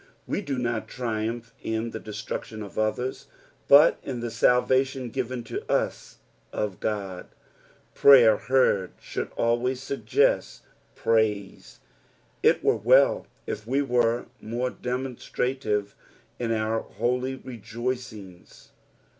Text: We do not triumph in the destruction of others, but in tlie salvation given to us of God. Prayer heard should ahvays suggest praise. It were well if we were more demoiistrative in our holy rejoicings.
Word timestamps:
We 0.25 0.41
do 0.41 0.57
not 0.57 0.87
triumph 0.87 1.53
in 1.61 1.91
the 1.91 1.99
destruction 1.99 2.63
of 2.63 2.79
others, 2.79 3.27
but 3.67 3.99
in 4.01 4.19
tlie 4.19 4.31
salvation 4.31 5.11
given 5.11 5.43
to 5.43 5.63
us 5.71 6.17
of 6.51 6.79
God. 6.79 7.27
Prayer 7.93 8.35
heard 8.37 8.93
should 8.99 9.29
ahvays 9.35 9.77
suggest 9.77 10.63
praise. 10.95 11.81
It 12.41 12.63
were 12.63 12.77
well 12.77 13.27
if 13.45 13.67
we 13.67 13.83
were 13.83 14.25
more 14.41 14.71
demoiistrative 14.71 15.93
in 16.39 16.51
our 16.51 16.79
holy 16.79 17.35
rejoicings. 17.35 18.71